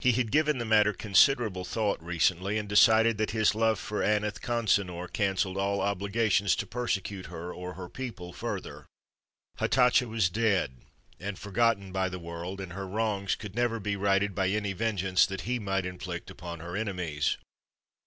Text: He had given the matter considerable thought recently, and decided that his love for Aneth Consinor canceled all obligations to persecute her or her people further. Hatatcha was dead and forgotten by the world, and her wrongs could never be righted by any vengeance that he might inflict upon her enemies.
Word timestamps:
He 0.00 0.12
had 0.12 0.32
given 0.32 0.58
the 0.58 0.66
matter 0.66 0.92
considerable 0.92 1.64
thought 1.64 1.98
recently, 2.04 2.58
and 2.58 2.68
decided 2.68 3.16
that 3.16 3.30
his 3.30 3.54
love 3.54 3.78
for 3.78 4.02
Aneth 4.02 4.42
Consinor 4.42 5.10
canceled 5.10 5.56
all 5.56 5.80
obligations 5.80 6.54
to 6.56 6.66
persecute 6.66 7.28
her 7.32 7.54
or 7.54 7.72
her 7.72 7.88
people 7.88 8.34
further. 8.34 8.84
Hatatcha 9.56 10.08
was 10.08 10.28
dead 10.28 10.82
and 11.18 11.38
forgotten 11.38 11.90
by 11.90 12.10
the 12.10 12.18
world, 12.18 12.60
and 12.60 12.74
her 12.74 12.86
wrongs 12.86 13.34
could 13.34 13.54
never 13.54 13.80
be 13.80 13.96
righted 13.96 14.34
by 14.34 14.48
any 14.50 14.74
vengeance 14.74 15.24
that 15.24 15.40
he 15.48 15.58
might 15.58 15.86
inflict 15.86 16.30
upon 16.30 16.60
her 16.60 16.76
enemies. 16.76 17.38